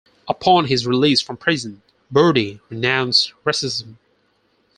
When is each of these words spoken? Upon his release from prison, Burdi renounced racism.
Upon 0.27 0.65
his 0.65 0.87
release 0.87 1.21
from 1.21 1.37
prison, 1.37 1.83
Burdi 2.11 2.59
renounced 2.69 3.33
racism. 3.45 3.97